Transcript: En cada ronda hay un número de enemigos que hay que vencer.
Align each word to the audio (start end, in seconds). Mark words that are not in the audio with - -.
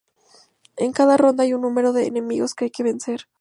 En 0.77 0.93
cada 0.93 1.15
ronda 1.15 1.43
hay 1.43 1.53
un 1.53 1.61
número 1.61 1.93
de 1.93 2.07
enemigos 2.07 2.55
que 2.55 2.63
hay 2.65 2.71
que 2.71 2.81
vencer. 2.81 3.25